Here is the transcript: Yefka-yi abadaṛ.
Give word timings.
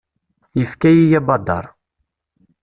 Yefka-yi 0.59 1.05
abadaṛ. 1.19 1.65